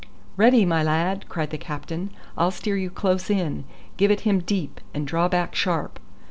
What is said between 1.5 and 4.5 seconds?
the captain. "I'll steer you close in. Give it him